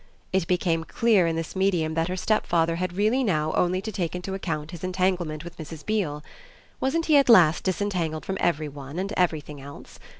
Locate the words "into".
4.15-4.33